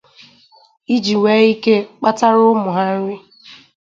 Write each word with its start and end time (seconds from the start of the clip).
iji 0.95 1.13
nwee 1.19 1.43
ike 1.53 1.75
kpatara 1.97 2.39
ụmụ 2.51 2.69
ha 2.77 2.85
nri 2.97 3.15